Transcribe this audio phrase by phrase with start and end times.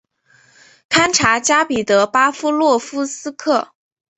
[0.89, 3.69] 堪察加彼得巴夫洛夫斯克。